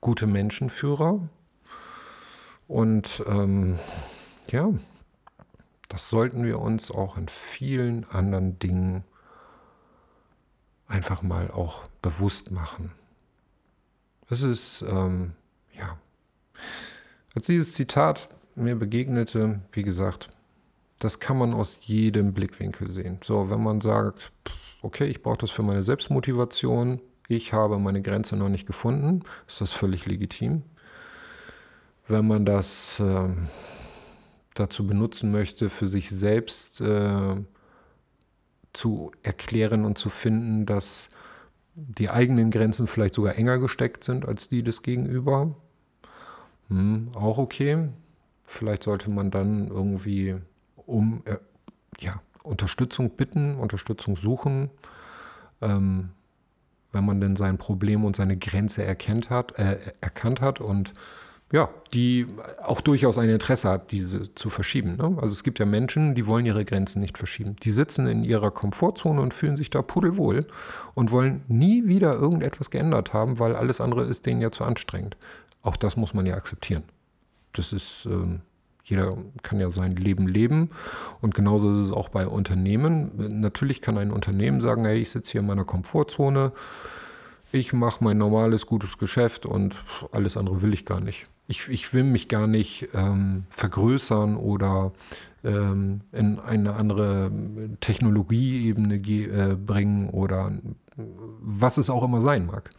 [0.00, 1.18] gute Menschenführer.
[2.68, 3.80] Und ähm,
[4.46, 4.70] ja,
[5.88, 9.02] das sollten wir uns auch in vielen anderen Dingen
[10.86, 12.92] einfach mal auch bewusst machen.
[14.30, 15.32] Es ist, ähm,
[15.76, 15.98] ja,
[17.36, 20.30] als dieses Zitat mir begegnete, wie gesagt,
[20.98, 23.18] das kann man aus jedem Blickwinkel sehen.
[23.22, 24.32] So, wenn man sagt,
[24.80, 29.60] okay, ich brauche das für meine Selbstmotivation, ich habe meine Grenze noch nicht gefunden, ist
[29.60, 30.62] das völlig legitim.
[32.08, 33.28] wenn man das äh,
[34.54, 37.36] dazu benutzen möchte, für sich selbst äh,
[38.72, 41.10] zu erklären und zu finden, dass
[41.74, 45.54] die eigenen Grenzen vielleicht sogar enger gesteckt sind als die des Gegenüber.
[46.68, 47.88] Hm, auch okay.
[48.44, 50.36] Vielleicht sollte man dann irgendwie
[50.86, 51.36] um äh,
[51.98, 54.70] ja, Unterstützung bitten, Unterstützung suchen,
[55.60, 56.10] ähm,
[56.92, 60.92] wenn man denn sein Problem und seine Grenze erkennt hat, äh, erkannt hat und
[61.52, 62.26] ja, die
[62.62, 64.96] auch durchaus ein Interesse hat, diese zu verschieben.
[64.96, 65.16] Ne?
[65.20, 67.54] Also es gibt ja Menschen, die wollen ihre Grenzen nicht verschieben.
[67.62, 70.46] Die sitzen in ihrer Komfortzone und fühlen sich da pudelwohl
[70.94, 75.16] und wollen nie wieder irgendetwas geändert haben, weil alles andere ist denen ja zu anstrengend.
[75.66, 76.84] Auch das muss man ja akzeptieren.
[77.52, 78.38] Das ist, äh,
[78.84, 80.70] jeder kann ja sein Leben leben
[81.20, 83.40] und genauso ist es auch bei Unternehmen.
[83.40, 86.52] Natürlich kann ein Unternehmen sagen, hey, ich sitze hier in meiner Komfortzone,
[87.52, 89.76] ich mache mein normales, gutes Geschäft und
[90.12, 94.92] alles andere will ich gar nicht ich, ich will mich gar nicht ähm, vergrößern oder
[95.44, 97.30] ähm, in eine andere
[97.80, 100.52] Technologieebene äh, bringen oder
[101.40, 102.70] was es auch immer sein mag.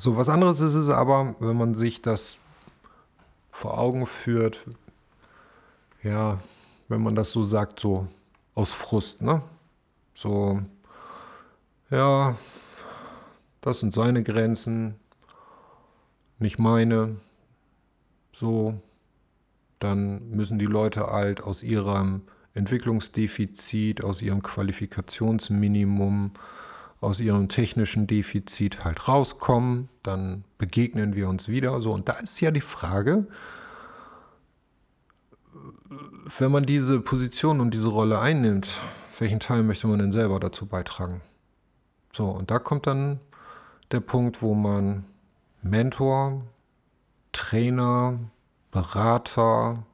[0.00, 2.38] So, was anderes ist es aber, wenn man sich das
[3.50, 4.64] vor Augen führt,
[6.04, 6.38] ja,
[6.86, 8.06] wenn man das so sagt, so
[8.54, 9.42] aus Frust, ne?
[10.14, 10.62] So,
[11.90, 12.36] ja,
[13.60, 14.94] das sind seine Grenzen,
[16.38, 17.16] nicht meine,
[18.32, 18.80] so,
[19.80, 22.22] dann müssen die Leute halt aus ihrem
[22.54, 26.34] Entwicklungsdefizit, aus ihrem Qualifikationsminimum,
[27.00, 31.80] aus ihrem technischen Defizit halt rauskommen, dann begegnen wir uns wieder.
[31.80, 33.26] So, und da ist ja die Frage,
[36.38, 38.68] wenn man diese Position und diese Rolle einnimmt,
[39.18, 41.20] welchen Teil möchte man denn selber dazu beitragen?
[42.12, 43.20] So, und da kommt dann
[43.90, 45.04] der Punkt, wo man
[45.62, 46.42] Mentor,
[47.32, 48.18] Trainer,
[48.70, 49.84] Berater,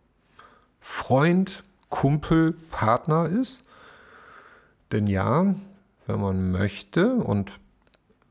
[0.80, 3.64] Freund, Kumpel, Partner ist.
[4.92, 5.54] Denn ja,
[6.06, 7.58] wenn man möchte und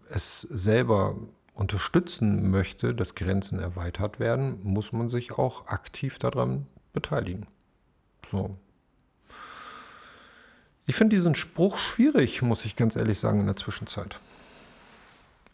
[0.10, 1.16] es selber
[1.54, 7.48] unterstützen möchte, dass Grenzen erweitert werden, muss man sich auch aktiv daran beteiligen.
[8.26, 8.58] So.
[10.86, 14.20] Ich finde diesen Spruch schwierig, muss ich ganz ehrlich sagen, in der Zwischenzeit.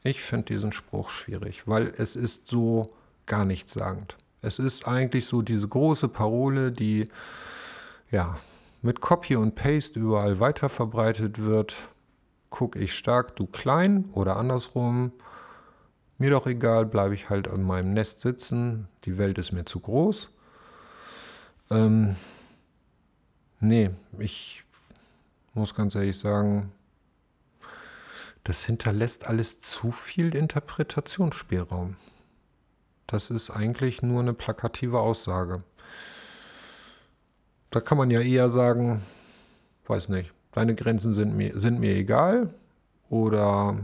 [0.04, 2.94] Ich finde diesen Spruch schwierig, weil es ist so
[3.26, 4.16] gar nichts sagend.
[4.42, 7.10] Es ist eigentlich so diese große Parole, die
[8.10, 8.40] ja
[8.82, 11.76] mit Copy und Paste überall weiter verbreitet wird.
[12.50, 15.12] Guck ich stark, du klein oder andersrum.
[16.18, 18.88] Mir doch egal, bleibe ich halt in meinem Nest sitzen.
[19.06, 20.30] Die Welt ist mir zu groß.
[21.72, 22.16] Ähm,
[23.60, 24.64] nee, ich
[25.54, 26.72] muss ganz ehrlich sagen,
[28.44, 31.98] das hinterlässt alles zu viel Interpretationsspielraum.
[33.06, 35.64] Das ist eigentlich nur eine plakative Aussage.
[37.70, 39.04] Da kann man ja eher sagen,
[39.88, 42.54] weiß nicht, deine Grenzen sind mir, sind mir egal
[43.10, 43.78] oder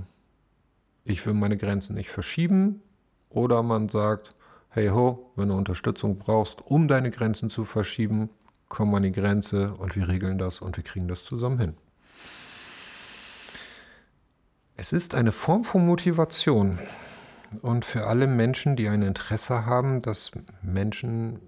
[1.03, 2.81] ich will meine Grenzen nicht verschieben
[3.29, 4.35] oder man sagt,
[4.69, 8.29] hey ho, wenn du Unterstützung brauchst, um deine Grenzen zu verschieben,
[8.67, 11.73] komm an die Grenze und wir regeln das und wir kriegen das zusammen hin.
[14.77, 16.79] Es ist eine Form von Motivation
[17.61, 21.39] und für alle Menschen, die ein Interesse haben, dass Menschen,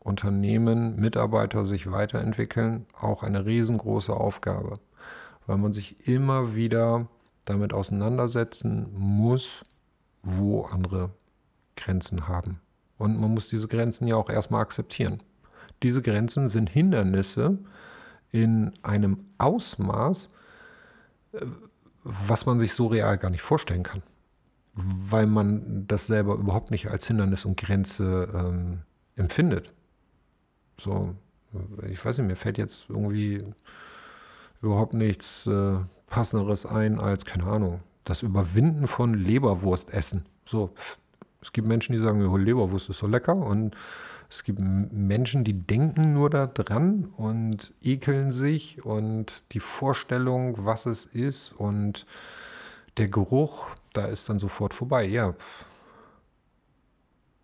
[0.00, 4.80] Unternehmen, Mitarbeiter sich weiterentwickeln, auch eine riesengroße Aufgabe,
[5.46, 7.06] weil man sich immer wieder
[7.44, 9.62] damit auseinandersetzen muss,
[10.22, 11.10] wo andere
[11.76, 12.60] Grenzen haben.
[12.98, 15.22] Und man muss diese Grenzen ja auch erstmal akzeptieren.
[15.82, 17.58] Diese Grenzen sind Hindernisse
[18.30, 20.30] in einem Ausmaß,
[21.32, 21.46] äh,
[22.04, 24.02] was man sich so real gar nicht vorstellen kann,
[24.74, 28.80] weil man das selber überhaupt nicht als Hindernis und Grenze ähm,
[29.16, 29.72] empfindet.
[30.80, 31.14] So,
[31.90, 33.44] ich weiß nicht, mir fällt jetzt irgendwie
[34.62, 40.24] überhaupt nichts äh, Passenderes ein als, keine Ahnung, das Überwinden von Leberwurstessen.
[40.46, 40.70] So,
[41.42, 43.76] es gibt Menschen, die sagen, Leberwurst ist so lecker und
[44.30, 51.04] es gibt Menschen, die denken nur daran und ekeln sich und die Vorstellung, was es
[51.06, 52.06] ist und
[52.96, 55.04] der Geruch, da ist dann sofort vorbei.
[55.04, 55.34] Ja,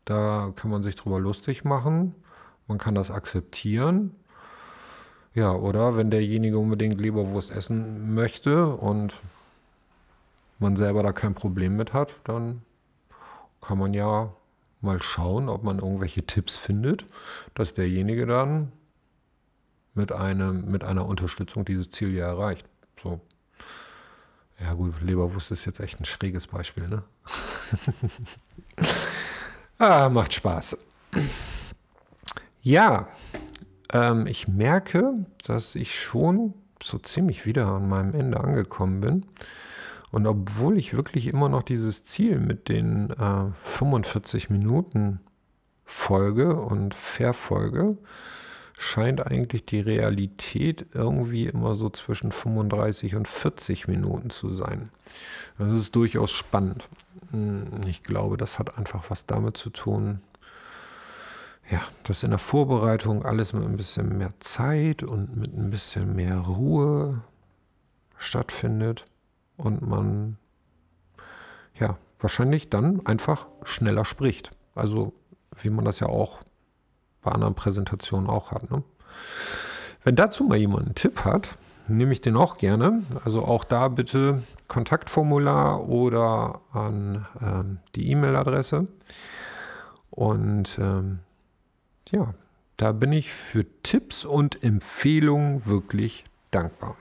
[0.04, 2.14] da kann man sich drüber lustig machen.
[2.66, 4.14] Man kann das akzeptieren.
[5.34, 9.14] Ja, oder wenn derjenige unbedingt Leberwurst essen möchte und
[10.58, 12.62] man selber da kein Problem mit hat, dann
[13.60, 14.32] kann man ja
[14.80, 17.04] mal schauen, ob man irgendwelche Tipps findet,
[17.54, 18.72] dass derjenige dann
[19.94, 22.64] mit, einem, mit einer Unterstützung dieses Ziel ja erreicht.
[23.02, 23.20] So.
[24.60, 27.02] Ja gut, Leberwurst ist jetzt echt ein schräges Beispiel, ne?
[29.78, 30.78] Ah, macht Spaß.
[32.66, 33.06] Ja,
[33.92, 36.52] ähm, ich merke, dass ich schon
[36.82, 39.26] so ziemlich wieder an meinem Ende angekommen bin.
[40.10, 45.20] Und obwohl ich wirklich immer noch dieses Ziel mit den äh, 45 Minuten
[45.84, 47.98] folge und verfolge,
[48.76, 54.88] scheint eigentlich die Realität irgendwie immer so zwischen 35 und 40 Minuten zu sein.
[55.56, 56.88] Das ist durchaus spannend.
[57.30, 60.18] Hm, ich glaube, das hat einfach was damit zu tun,
[61.70, 66.14] ja, dass in der Vorbereitung alles mit ein bisschen mehr Zeit und mit ein bisschen
[66.14, 67.22] mehr Ruhe
[68.16, 69.04] stattfindet
[69.56, 70.38] und man
[71.78, 74.50] ja wahrscheinlich dann einfach schneller spricht.
[74.74, 75.12] Also
[75.56, 76.40] wie man das ja auch
[77.22, 78.70] bei anderen Präsentationen auch hat.
[78.70, 78.82] Ne?
[80.04, 81.56] Wenn dazu mal jemand einen Tipp hat,
[81.88, 83.02] nehme ich den auch gerne.
[83.24, 88.86] Also auch da bitte Kontaktformular oder an ähm, die E-Mail-Adresse.
[90.10, 91.20] Und ähm,
[92.10, 92.34] ja,
[92.76, 96.96] da bin ich für Tipps und Empfehlungen wirklich dankbar.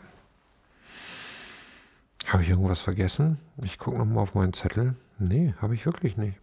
[2.27, 3.39] Habe ich irgendwas vergessen?
[3.61, 4.95] Ich gucke nochmal auf meinen Zettel.
[5.19, 6.39] Nee, habe ich wirklich nicht.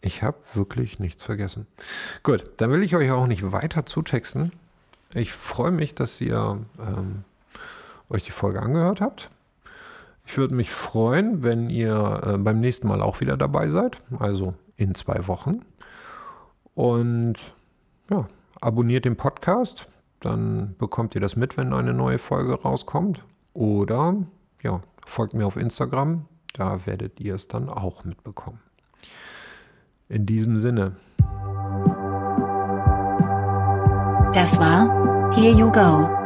[0.00, 1.66] Ich habe wirklich nichts vergessen.
[2.22, 4.52] Gut, dann will ich euch auch nicht weiter zutexten.
[5.14, 7.24] Ich freue mich, dass ihr ähm,
[8.10, 9.30] euch die Folge angehört habt.
[10.26, 14.54] Ich würde mich freuen, wenn ihr äh, beim nächsten Mal auch wieder dabei seid, also
[14.76, 15.62] in zwei Wochen.
[16.76, 17.54] Und
[18.10, 18.28] ja,
[18.60, 19.88] abonniert den Podcast,
[20.20, 23.24] dann bekommt ihr das mit, wenn eine neue Folge rauskommt.
[23.54, 24.14] Oder
[24.62, 28.60] ja, folgt mir auf Instagram, da werdet ihr es dann auch mitbekommen.
[30.10, 30.96] In diesem Sinne.
[34.34, 36.25] Das war Here You Go.